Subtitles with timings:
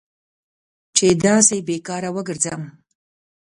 [0.95, 2.61] چې داسې بې کاره وګرځم.